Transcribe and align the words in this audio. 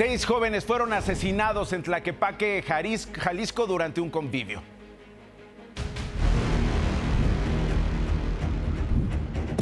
Seis 0.00 0.24
jóvenes 0.24 0.64
fueron 0.64 0.94
asesinados 0.94 1.74
en 1.74 1.82
Tlaquepaque, 1.82 2.64
Jalisco, 2.66 3.66
durante 3.66 4.00
un 4.00 4.08
convivio. 4.08 4.62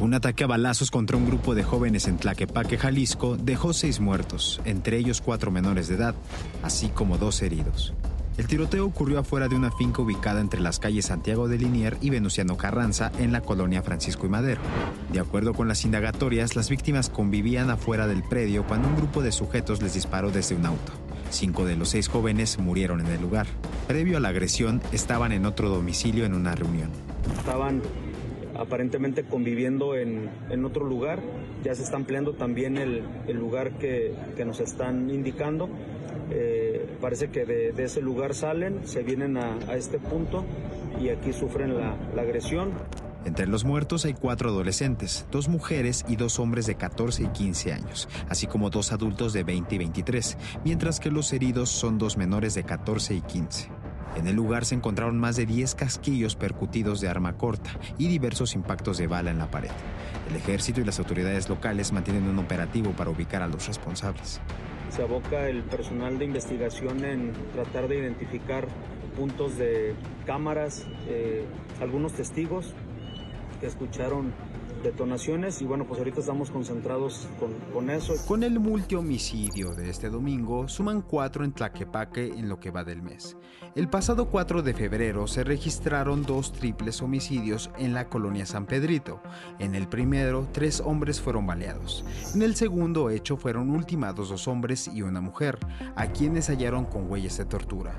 Un 0.01 0.15
ataque 0.15 0.45
a 0.45 0.47
balazos 0.47 0.93
contra 0.93 1.17
un 1.17 1.27
grupo 1.27 1.57
de 1.57 1.65
jóvenes 1.65 2.07
en 2.07 2.19
Tlaquepaque, 2.19 2.79
Jalisco, 2.79 3.37
dejó 3.37 3.73
seis 3.73 3.99
muertos, 3.99 4.61
entre 4.65 4.99
ellos 4.99 5.21
cuatro 5.21 5.51
menores 5.51 5.89
de 5.89 5.97
edad, 5.97 6.15
así 6.63 6.87
como 6.91 7.19
dos 7.19 7.43
heridos. 7.43 7.93
El 8.39 8.47
tiroteo 8.47 8.87
ocurrió 8.87 9.19
afuera 9.19 9.49
de 9.49 9.57
una 9.57 9.73
finca 9.73 10.01
ubicada 10.01 10.41
entre 10.41 10.61
las 10.61 10.79
calles 10.79 11.07
Santiago 11.07 11.49
de 11.49 11.59
Linier 11.59 11.97
y 12.01 12.11
Venustiano 12.11 12.57
Carranza 12.57 13.11
en 13.19 13.33
la 13.33 13.41
colonia 13.41 13.83
Francisco 13.83 14.27
y 14.27 14.29
Madero. 14.29 14.61
De 15.13 15.19
acuerdo 15.19 15.55
con 15.55 15.67
las 15.67 15.85
indagatorias, 15.85 16.55
las 16.55 16.71
víctimas 16.71 17.11
convivían 17.11 17.69
afuera 17.69 18.07
del 18.07 18.23
predio 18.23 18.65
cuando 18.65 18.87
un 18.87 18.95
grupo 18.95 19.23
de 19.23 19.33
sujetos 19.33 19.83
les 19.83 19.95
disparó 19.95 20.31
desde 20.31 20.55
un 20.55 20.67
auto. 20.67 20.93
Cinco 21.31 21.65
de 21.65 21.75
los 21.75 21.89
seis 21.89 22.07
jóvenes 22.07 22.61
murieron 22.61 23.01
en 23.01 23.09
el 23.09 23.21
lugar. 23.21 23.49
Previo 23.89 24.19
a 24.19 24.21
la 24.21 24.29
agresión, 24.29 24.83
estaban 24.93 25.33
en 25.33 25.45
otro 25.45 25.69
domicilio 25.69 26.25
en 26.25 26.35
una 26.35 26.55
reunión. 26.55 26.91
Estaban 27.39 27.83
aparentemente 28.57 29.25
conviviendo 29.25 29.97
en, 29.97 30.65
otro 30.65 30.85
lugar. 30.85 31.21
Ya 31.65 31.75
se 31.75 31.83
está 31.83 31.97
ampliando 31.97 32.35
también 32.35 32.77
el, 32.77 33.03
lugar 33.35 33.73
que, 33.79 34.15
nos 34.47 34.61
están 34.61 35.11
indicando. 35.11 35.69
Eh, 36.31 36.68
parece 37.01 37.31
que 37.31 37.45
de, 37.45 37.83
ese 37.83 38.01
lugar 38.01 38.35
salen, 38.35 38.87
se 38.87 39.03
vienen 39.03 39.37
a, 39.37 39.57
este 39.75 39.99
punto 39.99 40.45
y 41.01 41.09
aquí 41.09 41.33
sufren 41.33 41.79
la, 41.79 41.97
la 42.15 42.23
agresión. 42.23 42.73
Entre 43.25 43.47
los 43.47 43.65
muertos 43.65 44.05
hay 44.05 44.15
cuatro 44.15 44.51
adolescentes, 44.51 45.27
dos 45.31 45.49
mujeres 45.49 46.05
y 46.09 46.17
dos 46.17 46.39
hombres 46.39 46.67
de 46.67 46.77
14 46.77 47.25
y 47.25 47.29
15 47.29 47.73
años, 47.73 48.09
así 48.29 48.47
como 48.47 48.71
dos 48.71 48.93
adultos 48.93 49.33
de 49.33 49.43
20 49.43 49.75
y 49.75 49.79
23, 49.79 50.39
mientras 50.65 51.01
que 51.01 51.11
los 51.11 51.33
heridos 51.33 51.69
son 51.69 51.99
dos 51.99 52.17
menores 52.17 52.55
de 52.55 52.65
14 52.65 53.15
y 53.15 53.21
15. 53.21 53.69
En 54.17 54.27
el 54.27 54.35
lugar 54.35 54.65
se 54.65 54.75
encontraron 54.75 55.19
más 55.19 55.37
de 55.37 55.47
10 55.47 55.75
casquillos 55.75 56.37
percutidos 56.37 57.01
de 57.01 57.09
arma 57.09 57.37
corta 57.37 57.71
y 57.99 58.09
diversos 58.09 58.55
impactos 58.55 58.99
de 58.99 59.07
bala 59.07 59.31
en 59.31 59.39
la 59.39 59.51
pared. 59.51 59.71
El 60.31 60.37
ejército 60.37 60.81
y 60.81 60.85
las 60.85 60.99
autoridades 60.99 61.49
locales 61.49 61.93
mantienen 61.93 62.29
un 62.29 62.39
operativo 62.39 62.93
para 62.93 63.11
ubicar 63.11 63.43
a 63.43 63.49
los 63.49 63.67
responsables. 63.67 64.41
Se 64.91 65.03
aboca 65.03 65.49
el 65.49 65.63
personal 65.63 66.19
de 66.19 66.25
investigación 66.25 67.05
en 67.05 67.33
tratar 67.53 67.89
de 67.89 67.99
identificar 67.99 68.67
puntos 69.17 69.59
de 69.59 69.95
cámaras, 70.27 70.87
eh, 71.09 71.45
algunos 71.81 72.13
testigos 72.13 72.75
escucharon 73.67 74.33
detonaciones 74.83 75.61
y 75.61 75.65
bueno, 75.65 75.87
pues 75.87 75.99
ahorita 75.99 76.21
estamos 76.21 76.51
concentrados 76.51 77.29
con, 77.73 77.91
eso. 77.91 78.15
Con 78.27 78.43
el 78.43 78.61
multihomicidio 78.61 79.75
de 79.75 79.91
este 79.91 80.09
domingo, 80.09 80.69
suman 80.69 81.03
cuatro 81.03 81.45
en 81.45 81.53
Tlaquepaque 81.53 82.27
en 82.27 82.49
lo 82.49 82.61
que 82.61 82.71
va 82.71 82.85
del 82.85 83.03
mes. 83.03 83.37
El 83.75 83.89
pasado 83.89 84.29
4 84.29 84.63
de 84.63 84.75
febrero 84.75 85.27
se 85.27 85.45
registraron 85.45 86.23
dos 86.23 86.53
triples 86.53 87.03
homicidios 87.03 87.71
en 87.79 87.95
la 87.95 88.09
colonia 88.09 88.47
San 88.47 88.67
Pedrito. 88.67 89.21
En 89.59 89.75
el 89.75 89.89
primero, 89.89 90.49
tres 90.53 90.81
hombres 90.85 91.21
fueron 91.21 91.47
baleados. 91.47 92.05
En 92.35 92.43
el 92.43 92.57
segundo 92.57 93.11
hecho 93.11 93.37
fueron 93.37 93.71
ultimados 93.71 94.31
dos 94.31 94.49
hombres 94.49 94.89
y 94.89 95.03
una 95.03 95.21
mujer, 95.21 95.59
a 95.97 96.07
quienes 96.07 96.49
hallaron 96.49 96.87
con 96.87 97.11
huellas 97.11 97.39
de 97.39 97.45
tortura. 97.45 97.95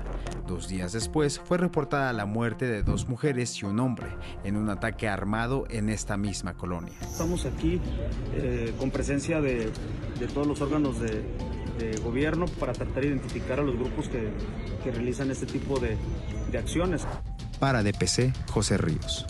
Dos 0.46 0.68
días 0.68 0.92
después 0.92 1.38
fue 1.38 1.58
reportada 1.58 2.12
la 2.12 2.26
muerte 2.26 2.66
de 2.66 2.82
dos 2.82 3.08
mujeres 3.08 3.56
y 3.62 3.66
un 3.66 3.80
hombre 3.80 4.08
en 4.44 4.56
un 4.56 4.68
ataque 4.68 5.08
armado 5.08 5.49
en 5.68 5.88
esta 5.88 6.16
misma 6.16 6.54
colonia. 6.54 6.94
Estamos 7.00 7.44
aquí 7.46 7.80
eh, 8.34 8.72
con 8.78 8.90
presencia 8.90 9.40
de, 9.40 9.70
todos 10.32 10.46
los 10.46 10.60
órganos 10.60 11.00
de, 11.00 11.22
gobierno 12.04 12.44
para 12.58 12.74
tratar 12.74 13.02
de 13.02 13.08
identificar 13.08 13.58
a 13.58 13.62
los 13.62 13.74
grupos 13.74 14.08
que, 14.08 14.30
realizan 14.90 15.30
este 15.30 15.46
tipo 15.46 15.78
de, 15.80 15.96
de 16.50 16.58
acciones. 16.58 17.06
Para 17.58 17.82
DPC, 17.82 18.32
José 18.50 18.76
Ríos. 18.76 19.26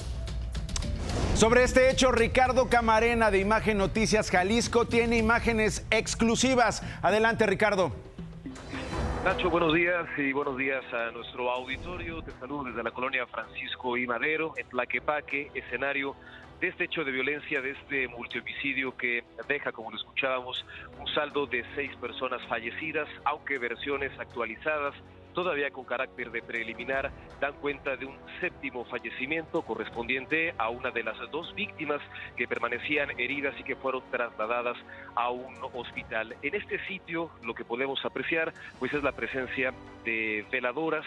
Sobre 1.34 1.62
este 1.64 1.90
hecho, 1.90 2.12
Ricardo 2.12 2.68
Camarena 2.68 3.30
de 3.30 3.38
Imagen 3.38 3.78
Noticias 3.78 4.30
Jalisco 4.30 4.86
tiene 4.86 5.16
imágenes 5.16 5.84
exclusivas. 5.90 6.82
Adelante, 7.02 7.46
Ricardo. 7.46 7.92
Nacho, 9.22 9.50
buenos 9.50 9.74
días 9.74 10.06
y 10.16 10.32
buenos 10.32 10.56
días 10.56 10.82
a 10.94 11.10
nuestro 11.10 11.50
auditorio. 11.50 12.22
Te 12.22 12.32
saludo 12.40 12.64
desde 12.64 12.82
la 12.82 12.90
colonia 12.90 13.26
Francisco 13.26 13.98
y 13.98 14.06
Madero, 14.06 14.54
en 14.56 14.66
Tlaquepaque, 14.68 15.50
escenario 15.52 16.16
de 16.58 16.68
este 16.68 16.84
hecho 16.84 17.04
de 17.04 17.12
violencia, 17.12 17.60
de 17.60 17.72
este 17.72 18.08
multihomicidio 18.08 18.96
que 18.96 19.22
deja, 19.46 19.72
como 19.72 19.90
lo 19.90 19.98
escuchábamos, 19.98 20.64
un 20.98 21.06
saldo 21.08 21.46
de 21.46 21.62
seis 21.74 21.94
personas 21.96 22.40
fallecidas, 22.48 23.10
aunque 23.26 23.58
versiones 23.58 24.10
actualizadas 24.18 24.94
todavía 25.32 25.70
con 25.70 25.84
carácter 25.84 26.30
de 26.30 26.42
preliminar, 26.42 27.10
dan 27.40 27.54
cuenta 27.54 27.96
de 27.96 28.06
un 28.06 28.16
séptimo 28.40 28.84
fallecimiento 28.84 29.62
correspondiente 29.62 30.54
a 30.58 30.68
una 30.70 30.90
de 30.90 31.02
las 31.02 31.18
dos 31.30 31.54
víctimas 31.54 32.00
que 32.36 32.46
permanecían 32.46 33.10
heridas 33.18 33.54
y 33.58 33.62
que 33.62 33.76
fueron 33.76 34.02
trasladadas 34.10 34.76
a 35.14 35.30
un 35.30 35.54
hospital. 35.74 36.36
En 36.42 36.54
este 36.54 36.84
sitio 36.86 37.30
lo 37.42 37.54
que 37.54 37.64
podemos 37.64 38.04
apreciar 38.04 38.52
pues 38.78 38.92
es 38.92 39.02
la 39.02 39.12
presencia 39.12 39.72
de 40.04 40.44
veladoras, 40.50 41.04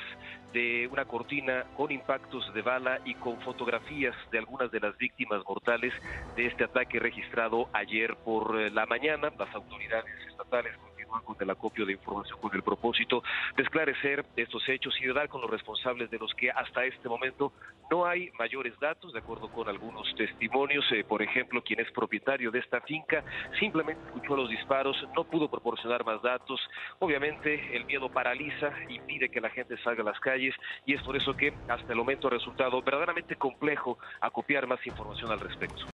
de 0.53 0.87
una 0.91 1.05
cortina 1.05 1.65
con 1.75 1.91
impactos 1.91 2.53
de 2.53 2.61
bala 2.61 2.99
y 3.05 3.15
con 3.15 3.41
fotografías 3.41 4.15
de 4.31 4.37
algunas 4.37 4.71
de 4.71 4.79
las 4.79 4.95
víctimas 4.97 5.41
mortales 5.47 5.93
de 6.35 6.45
este 6.45 6.63
ataque 6.63 6.99
registrado 6.99 7.69
ayer 7.73 8.15
por 8.17 8.53
la 8.71 8.85
mañana. 8.85 9.31
Las 9.37 9.53
autoridades 9.55 10.13
estatales 10.27 10.77
con 11.21 11.35
el 11.39 11.49
acopio 11.49 11.85
de 11.85 11.93
información 11.93 12.39
con 12.39 12.53
el 12.55 12.63
propósito 12.63 13.23
de 13.55 13.63
esclarecer 13.63 14.25
estos 14.35 14.67
hechos 14.67 14.95
y 15.01 15.05
de 15.05 15.13
dar 15.13 15.29
con 15.29 15.41
los 15.41 15.49
responsables 15.49 16.09
de 16.09 16.19
los 16.19 16.33
que 16.33 16.49
hasta 16.51 16.85
este 16.85 17.07
momento 17.07 17.53
no 17.91 18.05
hay 18.05 18.31
mayores 18.39 18.77
datos, 18.79 19.13
de 19.13 19.19
acuerdo 19.19 19.49
con 19.49 19.67
algunos 19.69 20.07
testimonios. 20.15 20.85
Eh, 20.91 21.03
por 21.03 21.21
ejemplo, 21.21 21.61
quien 21.61 21.79
es 21.79 21.91
propietario 21.91 22.51
de 22.51 22.59
esta 22.59 22.81
finca 22.81 23.23
simplemente 23.59 24.01
escuchó 24.07 24.35
los 24.35 24.49
disparos, 24.49 24.97
no 25.15 25.23
pudo 25.23 25.49
proporcionar 25.49 26.05
más 26.05 26.21
datos. 26.21 26.59
Obviamente, 26.99 27.75
el 27.75 27.85
miedo 27.85 28.09
paraliza, 28.09 28.71
impide 28.89 29.29
que 29.29 29.41
la 29.41 29.49
gente 29.49 29.77
salga 29.83 30.01
a 30.01 30.05
las 30.05 30.19
calles 30.19 30.55
y 30.85 30.93
es 30.93 31.01
por 31.03 31.15
eso 31.15 31.35
que 31.35 31.53
hasta 31.67 31.93
el 31.93 31.99
momento 31.99 32.27
ha 32.27 32.31
resultado 32.31 32.81
verdaderamente 32.81 33.35
complejo 33.35 33.97
acopiar 34.21 34.67
más 34.67 34.85
información 34.85 35.31
al 35.31 35.39
respecto. 35.39 35.83